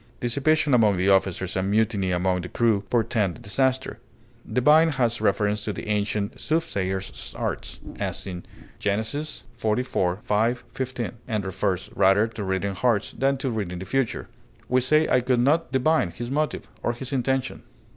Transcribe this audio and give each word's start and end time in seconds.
Dissipation 0.19 0.73
among 0.73 0.97
the 0.97 1.09
officers 1.09 1.55
and 1.55 1.69
mutiny 1.69 2.09
among 2.11 2.41
the 2.41 2.49
crew 2.49 2.81
portend 2.89 3.39
disaster. 3.43 3.99
Divine 4.51 4.89
has 4.93 5.21
reference 5.21 5.63
to 5.65 5.73
the 5.73 5.87
ancient 5.89 6.39
soothsayers' 6.41 7.35
arts 7.37 7.79
(as 7.99 8.25
in 8.25 8.43
Gen. 8.79 9.01
xliv, 9.01 10.21
5, 10.23 10.63
15), 10.73 11.11
and 11.27 11.45
refers 11.45 11.91
rather 11.95 12.27
to 12.29 12.43
reading 12.43 12.73
hearts 12.73 13.11
than 13.11 13.37
to 13.37 13.51
reading 13.51 13.77
the 13.77 13.85
future. 13.85 14.27
We 14.67 14.81
say 14.81 15.07
I 15.07 15.21
could 15.21 15.39
not 15.39 15.71
divine 15.71 16.09
his 16.09 16.31
motive, 16.31 16.67
or 16.81 16.93
his 16.93 17.13
intention. 17.13 17.61